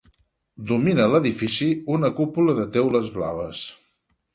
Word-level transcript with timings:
Domina 0.71 1.05
l'edifici 1.11 1.69
una 1.99 2.13
cúpula 2.23 2.59
de 2.65 2.69
teules 2.79 3.17
blaves. 3.23 3.67